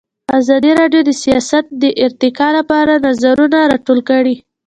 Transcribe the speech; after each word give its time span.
ازادي 0.39 0.71
راډیو 0.79 1.01
د 1.05 1.11
سیاست 1.23 1.65
د 1.83 1.83
ارتقا 2.05 2.47
لپاره 2.57 2.93
نظرونه 3.05 3.59
راټول 3.71 3.99
کړي. 4.09 4.35